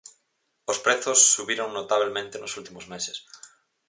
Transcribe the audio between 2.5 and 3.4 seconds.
últimos meses.